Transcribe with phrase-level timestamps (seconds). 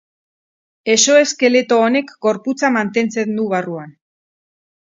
[0.93, 3.95] Exoeskeleto honek gorputza mantentzen du barruan.